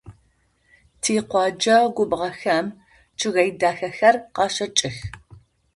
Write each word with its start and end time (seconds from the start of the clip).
Тикъоджэ 1.01 1.75
губгъохэм 1.95 2.65
чъыгэе 3.17 3.51
дахэхэр 3.59 4.15
къащэкӏых. 4.35 4.97